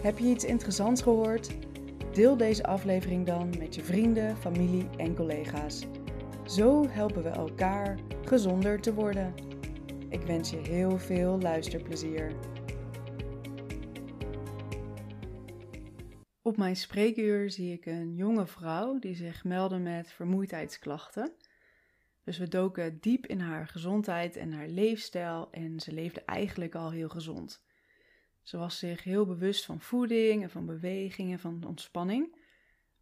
[0.00, 1.50] Heb je iets interessants gehoord?
[2.12, 5.86] Deel deze aflevering dan met je vrienden, familie en collega's.
[6.46, 9.34] Zo helpen we elkaar gezonder te worden.
[10.08, 12.32] Ik wens je heel veel luisterplezier.
[16.42, 21.32] Op mijn spreekuur zie ik een jonge vrouw die zich meldde met vermoeidheidsklachten.
[22.24, 26.90] Dus we doken diep in haar gezondheid en haar leefstijl en ze leefde eigenlijk al
[26.90, 27.68] heel gezond.
[28.50, 32.36] Ze was zich heel bewust van voeding en van beweging en van ontspanning.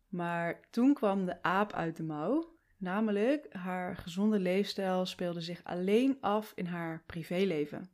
[0.08, 2.58] Maar toen kwam de aap uit de mouw.
[2.76, 7.90] Namelijk, haar gezonde leefstijl speelde zich alleen af in haar privéleven.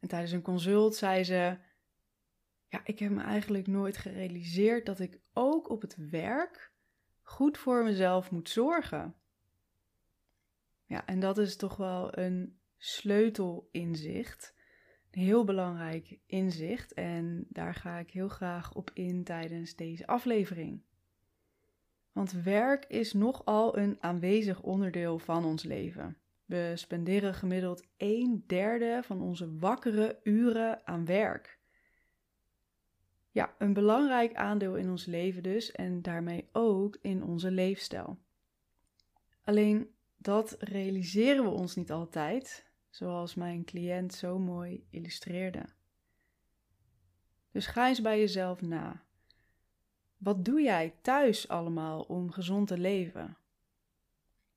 [0.00, 1.58] En tijdens een consult zei ze:
[2.68, 6.72] Ja, ik heb me eigenlijk nooit gerealiseerd dat ik ook op het werk
[7.22, 9.14] goed voor mezelf moet zorgen.
[10.86, 14.60] Ja, en dat is toch wel een sleutelinzicht
[15.14, 20.82] heel belangrijk inzicht en daar ga ik heel graag op in tijdens deze aflevering.
[22.12, 26.16] Want werk is nogal een aanwezig onderdeel van ons leven.
[26.44, 31.58] We spenderen gemiddeld een derde van onze wakkere uren aan werk.
[33.30, 38.18] Ja, een belangrijk aandeel in ons leven dus en daarmee ook in onze leefstijl.
[39.44, 45.64] Alleen dat realiseren we ons niet altijd zoals mijn cliënt zo mooi illustreerde.
[47.50, 49.02] Dus ga eens bij jezelf na.
[50.16, 53.36] Wat doe jij thuis allemaal om gezond te leven?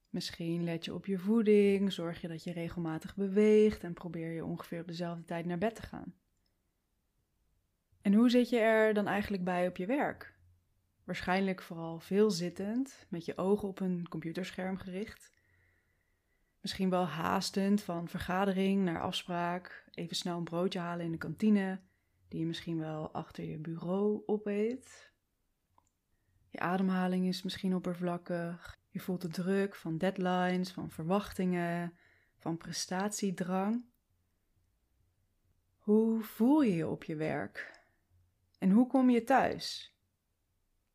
[0.10, 4.46] Misschien let je op je voeding, zorg je dat je regelmatig beweegt en probeer je
[4.46, 6.14] ongeveer op dezelfde tijd naar bed te gaan.
[8.02, 10.38] En hoe zit je er dan eigenlijk bij op je werk?
[11.04, 15.32] Waarschijnlijk vooral veel zittend, met je ogen op een computerscherm gericht.
[16.66, 19.88] Misschien wel haastend van vergadering naar afspraak.
[19.92, 21.80] Even snel een broodje halen in de kantine,
[22.28, 25.12] die je misschien wel achter je bureau opeet.
[26.50, 28.78] Je ademhaling is misschien oppervlakkig.
[28.90, 31.98] Je voelt de druk van deadlines, van verwachtingen,
[32.38, 33.86] van prestatiedrang.
[35.78, 37.82] Hoe voel je je op je werk?
[38.60, 39.96] En hoe kom je thuis?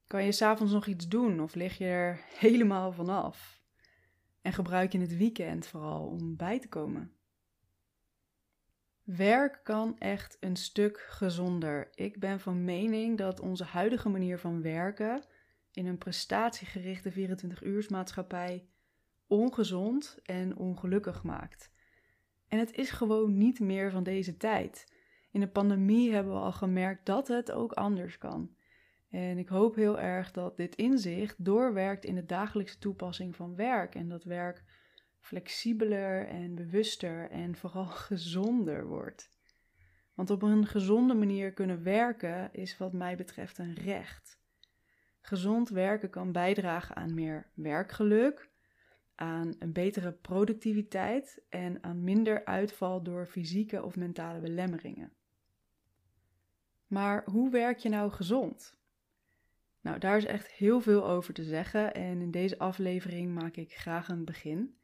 [0.06, 3.59] Kan je s'avonds nog iets doen of lig je er helemaal vanaf?
[4.42, 7.12] En gebruik je het weekend vooral om bij te komen.
[9.02, 11.88] Werk kan echt een stuk gezonder.
[11.94, 15.24] Ik ben van mening dat onze huidige manier van werken
[15.72, 18.66] in een prestatiegerichte 24-uursmaatschappij
[19.26, 21.70] ongezond en ongelukkig maakt.
[22.48, 24.92] En het is gewoon niet meer van deze tijd.
[25.30, 28.54] In de pandemie hebben we al gemerkt dat het ook anders kan.
[29.10, 33.94] En ik hoop heel erg dat dit inzicht doorwerkt in de dagelijkse toepassing van werk.
[33.94, 34.64] En dat werk
[35.20, 39.30] flexibeler en bewuster en vooral gezonder wordt.
[40.14, 44.38] Want op een gezonde manier kunnen werken is wat mij betreft een recht.
[45.20, 48.50] Gezond werken kan bijdragen aan meer werkgeluk,
[49.14, 55.12] aan een betere productiviteit en aan minder uitval door fysieke of mentale belemmeringen.
[56.86, 58.79] Maar hoe werk je nou gezond?
[59.80, 63.76] Nou, daar is echt heel veel over te zeggen en in deze aflevering maak ik
[63.76, 64.78] graag een begin.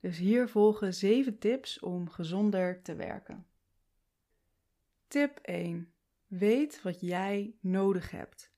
[0.00, 3.46] Dus hier volgen 7 tips om gezonder te werken.
[5.08, 5.92] Tip 1.
[6.26, 8.54] Weet wat jij nodig hebt.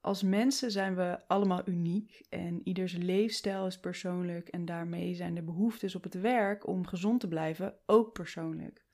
[0.00, 5.42] Als mensen zijn we allemaal uniek en ieders leefstijl is persoonlijk en daarmee zijn de
[5.42, 8.84] behoeftes op het werk om gezond te blijven ook persoonlijk.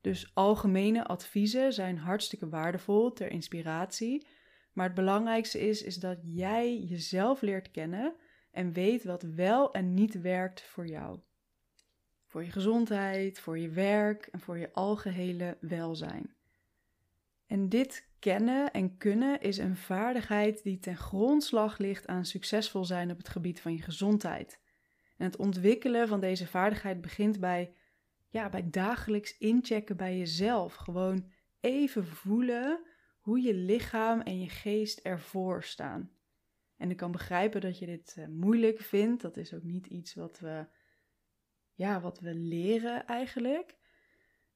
[0.00, 4.26] Dus algemene adviezen zijn hartstikke waardevol ter inspiratie,
[4.74, 8.14] maar het belangrijkste is, is dat jij jezelf leert kennen
[8.50, 11.20] en weet wat wel en niet werkt voor jou.
[12.26, 16.34] Voor je gezondheid, voor je werk en voor je algehele welzijn.
[17.46, 23.10] En dit kennen en kunnen is een vaardigheid die ten grondslag ligt aan succesvol zijn
[23.10, 24.60] op het gebied van je gezondheid.
[25.16, 27.74] En het ontwikkelen van deze vaardigheid begint bij,
[28.28, 30.74] ja, bij dagelijks inchecken bij jezelf.
[30.74, 31.30] Gewoon
[31.60, 32.80] even voelen
[33.24, 36.10] hoe je lichaam en je geest ervoor staan.
[36.76, 39.22] En ik kan begrijpen dat je dit uh, moeilijk vindt.
[39.22, 40.66] Dat is ook niet iets wat we,
[41.74, 43.76] ja, wat we leren eigenlijk.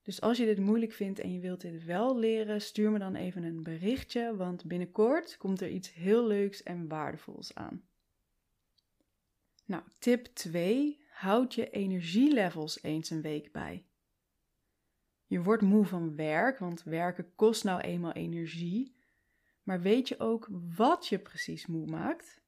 [0.03, 3.15] Dus als je dit moeilijk vindt en je wilt dit wel leren, stuur me dan
[3.15, 7.89] even een berichtje, want binnenkort komt er iets heel leuks en waardevols aan.
[9.65, 11.01] Nou, tip 2.
[11.11, 13.88] Houd je energielevels eens een week bij.
[15.29, 18.97] Je wordt moe van werk, want werken kost nou eenmaal energie.
[19.63, 22.41] Maar weet je ook wat je precies moe maakt?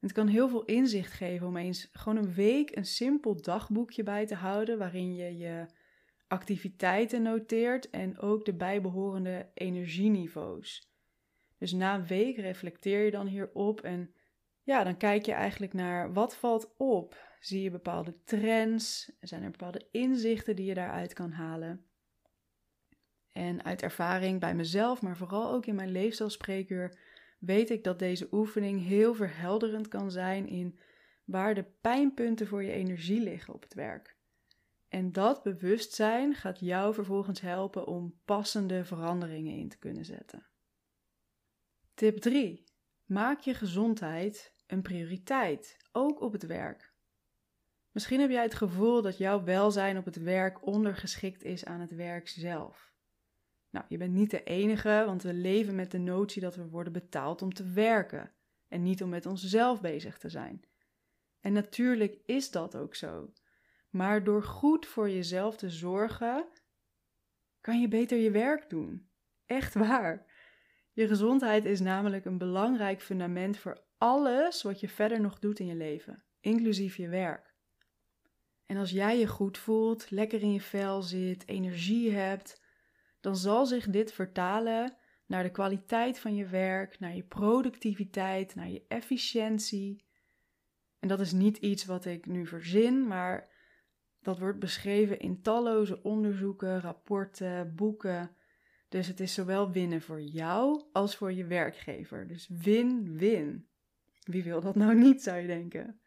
[0.00, 4.26] Het kan heel veel inzicht geven om eens gewoon een week een simpel dagboekje bij
[4.26, 5.66] te houden waarin je je
[6.28, 10.92] activiteiten noteert en ook de bijbehorende energieniveaus.
[11.58, 14.14] Dus na een week reflecteer je dan hierop en
[14.62, 17.33] ja, dan kijk je eigenlijk naar wat valt op.
[17.44, 19.12] Zie je bepaalde trends?
[19.20, 21.84] Zijn er bepaalde inzichten die je daaruit kan halen?
[23.32, 26.98] En uit ervaring bij mezelf, maar vooral ook in mijn leefstijlspreekuur,
[27.38, 30.78] weet ik dat deze oefening heel verhelderend kan zijn in
[31.24, 34.16] waar de pijnpunten voor je energie liggen op het werk.
[34.88, 40.46] En dat bewustzijn gaat jou vervolgens helpen om passende veranderingen in te kunnen zetten.
[41.94, 42.64] Tip 3.
[43.04, 46.93] Maak je gezondheid een prioriteit, ook op het werk.
[47.94, 51.94] Misschien heb jij het gevoel dat jouw welzijn op het werk ondergeschikt is aan het
[51.94, 52.92] werk zelf.
[53.70, 56.92] Nou, je bent niet de enige, want we leven met de notie dat we worden
[56.92, 58.32] betaald om te werken
[58.68, 60.64] en niet om met onszelf bezig te zijn.
[61.40, 63.32] En natuurlijk is dat ook zo.
[63.90, 66.46] Maar door goed voor jezelf te zorgen,
[67.60, 69.08] kan je beter je werk doen.
[69.46, 70.32] Echt waar.
[70.92, 75.66] Je gezondheid is namelijk een belangrijk fundament voor alles wat je verder nog doet in
[75.66, 77.53] je leven, inclusief je werk.
[78.74, 82.62] En als jij je goed voelt, lekker in je vel zit, energie hebt,
[83.20, 88.68] dan zal zich dit vertalen naar de kwaliteit van je werk, naar je productiviteit, naar
[88.68, 90.04] je efficiëntie.
[90.98, 93.48] En dat is niet iets wat ik nu verzin, maar
[94.20, 98.36] dat wordt beschreven in talloze onderzoeken, rapporten, boeken.
[98.88, 102.28] Dus het is zowel winnen voor jou als voor je werkgever.
[102.28, 103.68] Dus win-win.
[104.22, 106.00] Wie wil dat nou niet, zou je denken?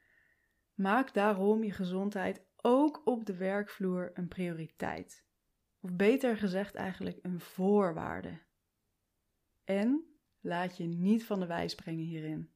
[0.73, 5.25] Maak daarom je gezondheid ook op de werkvloer een prioriteit.
[5.79, 8.39] Of beter gezegd eigenlijk een voorwaarde.
[9.63, 12.51] En laat je niet van de wijs brengen hierin.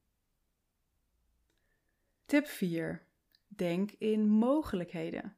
[2.26, 3.08] Tip 4.
[3.48, 5.36] Denk in mogelijkheden.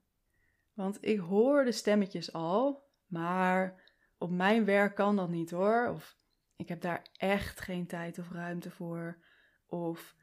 [0.73, 3.83] Want ik hoor de stemmetjes al, maar
[4.17, 5.87] op mijn werk kan dat niet hoor.
[5.87, 6.17] Of
[6.55, 9.23] ik heb daar echt geen tijd of ruimte voor.
[9.65, 10.15] Of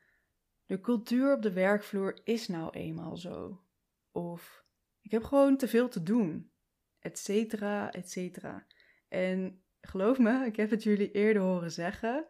[0.67, 3.63] de cultuur op de werkvloer is nou eenmaal zo.
[4.13, 4.65] Of
[5.01, 6.51] ik heb gewoon te veel te doen.
[6.99, 8.67] Etcetera, etcetera.
[9.09, 12.27] En geloof me, ik heb het jullie eerder horen zeggen.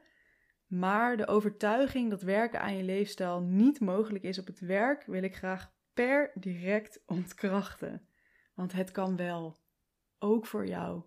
[0.67, 5.23] Maar de overtuiging dat werken aan je leefstijl niet mogelijk is op het werk, wil
[5.23, 8.09] ik graag per direct ontkrachten.
[8.55, 9.59] Want het kan wel.
[10.19, 11.03] Ook voor jou.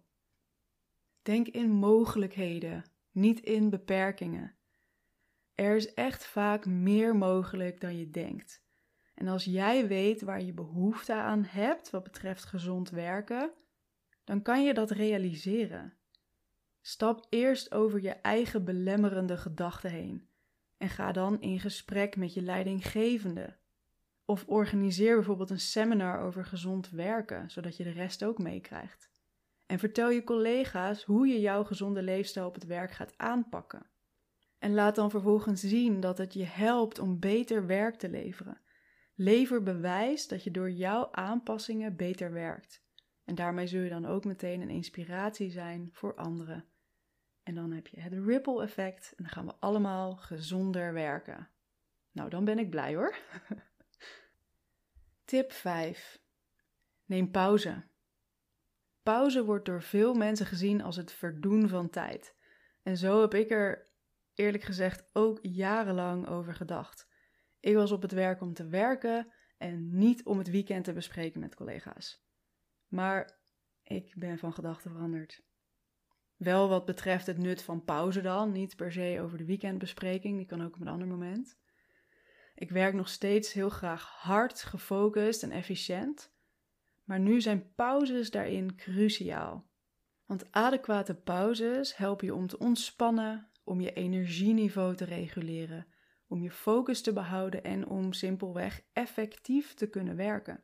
[1.21, 4.55] Denk in mogelijkheden, niet in beperkingen.
[5.55, 8.62] Er is echt vaak meer mogelijk dan je denkt.
[9.13, 13.51] En als jij weet waar je behoefte aan hebt wat betreft gezond werken,
[14.23, 15.93] dan kan je dat realiseren.
[16.81, 20.27] Stap eerst over je eigen belemmerende gedachten heen
[20.77, 23.55] en ga dan in gesprek met je leidinggevende.
[24.25, 29.09] Of organiseer bijvoorbeeld een seminar over gezond werken, zodat je de rest ook meekrijgt.
[29.65, 33.85] En vertel je collega's hoe je jouw gezonde leefstijl op het werk gaat aanpakken.
[34.59, 38.61] En laat dan vervolgens zien dat het je helpt om beter werk te leveren.
[39.15, 42.83] Lever bewijs dat je door jouw aanpassingen beter werkt.
[43.25, 46.65] En daarmee zul je dan ook meteen een inspiratie zijn voor anderen.
[47.43, 51.49] En dan heb je het ripple effect en dan gaan we allemaal gezonder werken.
[52.11, 53.15] Nou, dan ben ik blij hoor.
[55.25, 56.21] Tip 5.
[57.05, 57.83] Neem pauze.
[59.03, 62.35] Pauze wordt door veel mensen gezien als het verdoen van tijd.
[62.83, 63.87] En zo heb ik er
[64.33, 67.07] eerlijk gezegd ook jarenlang over gedacht.
[67.63, 71.39] Ik was op het werk om te werken en niet om het weekend te bespreken
[71.39, 72.25] met collega's.
[72.87, 73.39] Maar
[73.83, 75.43] ik ben van gedachten veranderd.
[76.35, 80.45] Wel wat betreft het nut van pauze dan, niet per se over de weekendbespreking, die
[80.45, 81.59] kan ook op een ander moment.
[82.55, 86.33] Ik werk nog steeds heel graag hard, gefocust en efficiënt.
[87.03, 89.69] Maar nu zijn pauzes daarin cruciaal.
[90.25, 95.92] Want adequate pauzes helpen je om te ontspannen, om je energieniveau te reguleren,
[96.33, 100.63] om je focus te behouden en om simpelweg effectief te kunnen werken.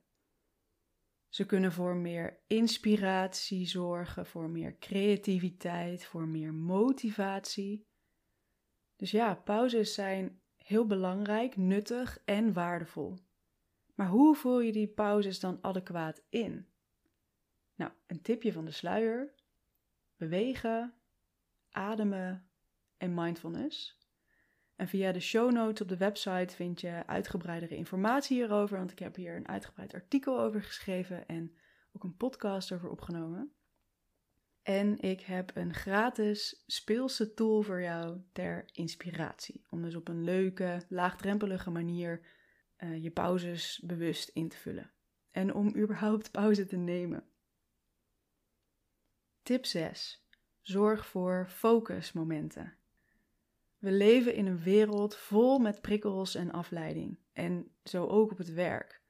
[1.28, 7.88] Ze kunnen voor meer inspiratie zorgen, voor meer creativiteit, voor meer motivatie.
[8.96, 13.18] Dus ja, pauzes zijn heel belangrijk, nuttig en waardevol.
[13.96, 16.68] Maar hoe voer je die pauzes dan adequaat in?
[17.76, 19.34] Nou, een tipje van de sluier:
[20.16, 20.94] bewegen,
[21.70, 22.50] ademen
[22.98, 23.99] en mindfulness.
[24.80, 29.00] En via de show notes op de website vind je uitgebreidere informatie hierover, want ik
[29.00, 31.56] heb hier een uitgebreid artikel over geschreven en
[31.92, 33.54] ook een podcast over opgenomen.
[34.62, 39.66] En ik heb een gratis speelse tool voor jou ter inspiratie.
[39.70, 42.22] Om dus op een leuke, laagdrempelige manier
[42.78, 44.92] uh, je pauzes bewust in te vullen.
[45.32, 47.24] En om überhaupt pauze te nemen.
[49.44, 50.28] Tip 6.
[50.62, 52.79] Zorg voor focusmomenten.
[53.80, 57.18] We leven in een wereld vol met prikkels en afleiding.
[57.34, 59.02] En zo ook op het werk.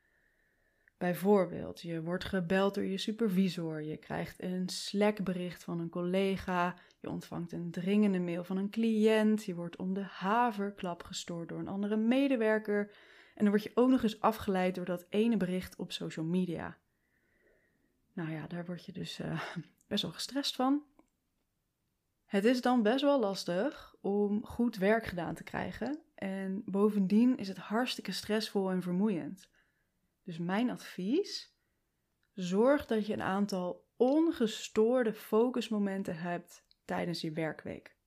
[0.97, 7.09] Bijvoorbeeld, je wordt gebeld door je supervisor, je krijgt een Slack-bericht van een collega, je
[7.09, 11.67] ontvangt een dringende mail van een cliënt, je wordt om de haverklap gestoord door een
[11.67, 12.91] andere medewerker
[13.35, 16.77] en dan word je ook nog eens afgeleid door dat ene bericht op social media.
[18.13, 19.41] Nou ja, daar word je dus uh,
[19.87, 20.83] best wel gestrest van.
[22.29, 27.47] Het is dan best wel lastig om goed werk gedaan te krijgen en bovendien is
[27.47, 29.49] het hartstikke stressvol en vermoeiend.
[30.23, 31.55] Dus mijn advies:
[32.33, 37.97] zorg dat je een aantal ongestoorde focusmomenten hebt tijdens je werkweek.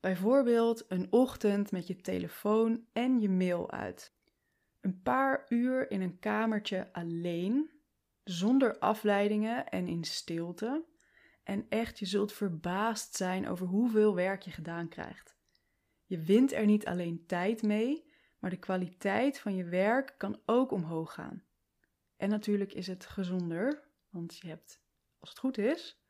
[0.00, 4.16] Bijvoorbeeld een ochtend met je telefoon en je mail uit.
[4.80, 7.70] Een paar uur in een kamertje alleen,
[8.24, 10.84] zonder afleidingen en in stilte.
[11.46, 15.36] En echt, je zult verbaasd zijn over hoeveel werk je gedaan krijgt.
[16.04, 20.70] Je wint er niet alleen tijd mee, maar de kwaliteit van je werk kan ook
[20.70, 21.44] omhoog gaan.
[22.16, 24.82] En natuurlijk is het gezonder, want je hebt,
[25.18, 26.02] als het goed is,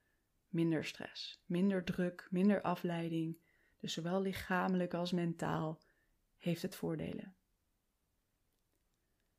[0.48, 3.38] minder stress, minder druk, minder afleiding.
[3.78, 5.82] Dus zowel lichamelijk als mentaal
[6.36, 7.36] heeft het voordelen.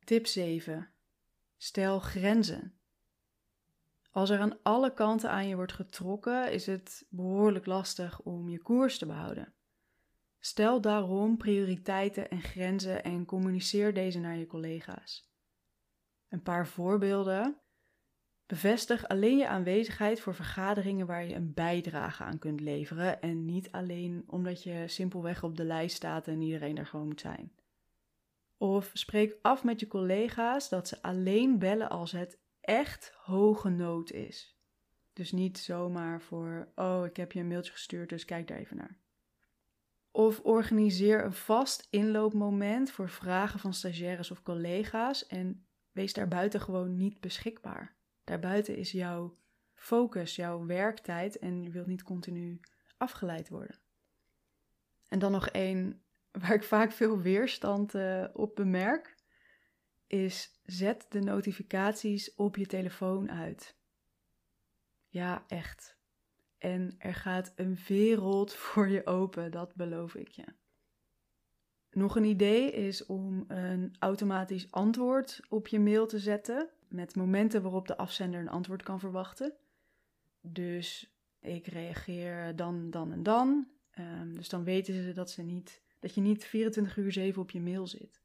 [0.03, 0.93] Tip 7.
[1.55, 2.76] Stel grenzen.
[4.17, 8.61] Als er aan alle kanten aan je wordt getrokken, is het behoorlijk lastig om je
[8.61, 9.53] koers te behouden.
[10.39, 15.31] Stel daarom prioriteiten en grenzen en communiceer deze naar je collega's.
[16.29, 17.57] Een paar voorbeelden.
[18.45, 23.71] Bevestig alleen je aanwezigheid voor vergaderingen waar je een bijdrage aan kunt leveren en niet
[23.71, 27.51] alleen omdat je simpelweg op de lijst staat en iedereen er gewoon moet zijn.
[28.57, 34.11] Of spreek af met je collega's dat ze alleen bellen als het echt hoge nood
[34.11, 34.57] is.
[35.13, 38.77] Dus niet zomaar voor, oh, ik heb je een mailtje gestuurd, dus kijk daar even
[38.77, 38.97] naar.
[40.11, 46.97] Of organiseer een vast inloopmoment voor vragen van stagiaires of collega's en wees daarbuiten gewoon
[46.97, 47.95] niet beschikbaar.
[48.23, 49.37] Daarbuiten is jouw
[49.73, 52.59] focus, jouw werktijd en je wilt niet continu
[52.97, 53.79] afgeleid worden.
[55.07, 59.15] En dan nog één waar ik vaak veel weerstand uh, op bemerk,
[60.07, 63.75] is zet de notificaties op je telefoon uit.
[65.07, 65.97] Ja, echt.
[66.57, 70.45] En er gaat een wereld voor je open, dat beloof ik je.
[71.91, 77.61] Nog een idee is om een automatisch antwoord op je mail te zetten met momenten
[77.61, 79.53] waarop de afzender een antwoord kan verwachten.
[80.41, 83.67] Dus ik reageer dan, dan en dan.
[83.99, 87.51] Um, dus dan weten ze dat, ze niet, dat je niet 24 uur 7 op
[87.51, 88.21] je mail zit.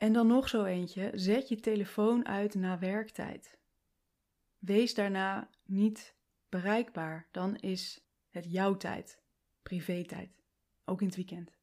[0.00, 3.58] En dan nog zo eentje: zet je telefoon uit na werktijd.
[4.58, 6.16] Wees daarna niet
[6.48, 9.22] bereikbaar, dan is het jouw tijd,
[9.62, 10.42] privé-tijd,
[10.84, 11.58] ook in het weekend.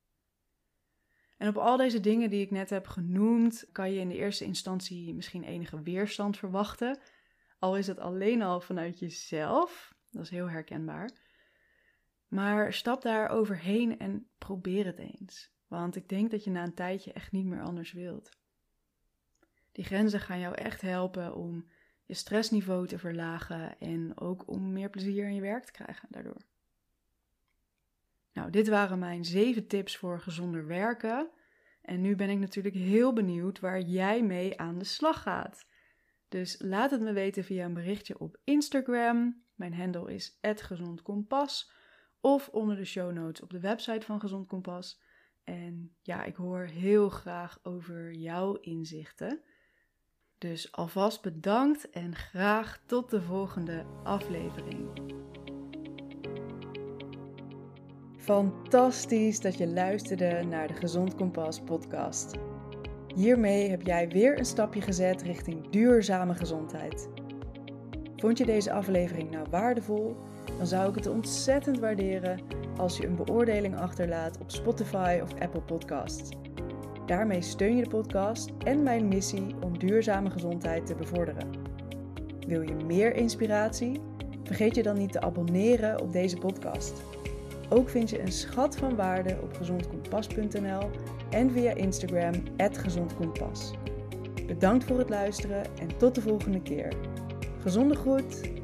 [1.37, 4.45] En op al deze dingen die ik net heb genoemd, kan je in de eerste
[4.45, 6.99] instantie misschien enige weerstand verwachten.
[7.59, 11.11] Al is het alleen al vanuit jezelf, dat is heel herkenbaar.
[12.27, 15.56] Maar stap daar overheen en probeer het eens.
[15.67, 18.29] Want ik denk dat je na een tijdje echt niet meer anders wilt.
[19.71, 21.67] Die grenzen gaan jou echt helpen om
[22.05, 26.41] je stressniveau te verlagen en ook om meer plezier in je werk te krijgen daardoor.
[28.33, 31.29] Nou, dit waren mijn zeven tips voor gezonder werken.
[31.81, 35.67] En nu ben ik natuurlijk heel benieuwd waar jij mee aan de slag gaat.
[36.27, 39.43] Dus laat het me weten via een berichtje op Instagram.
[39.55, 41.71] Mijn handle is @gezondkompas
[42.21, 45.01] of onder de show notes op de website van Gezond Kompas.
[45.47, 49.41] En ja, ik hoor heel graag over jouw inzichten.
[50.37, 54.89] Dus alvast bedankt en graag tot de volgende aflevering.
[58.17, 62.35] Fantastisch dat je luisterde naar de Gezond Kompas podcast.
[63.15, 67.09] Hiermee heb jij weer een stapje gezet richting duurzame gezondheid.
[68.15, 70.15] Vond je deze aflevering nou waardevol?
[70.57, 72.39] Dan zou ik het ontzettend waarderen
[72.77, 76.29] als je een beoordeling achterlaat op Spotify of Apple Podcasts.
[77.05, 81.49] Daarmee steun je de podcast en mijn missie om duurzame gezondheid te bevorderen.
[82.47, 84.01] Wil je meer inspiratie?
[84.43, 87.01] Vergeet je dan niet te abonneren op deze podcast.
[87.69, 90.89] Ook vind je een schat van waarde op gezondkompas.nl
[91.29, 93.73] en via Instagram @gezondkompas.
[94.47, 96.93] Bedankt voor het luisteren en tot de volgende keer.
[97.59, 98.55] Gezonde groet.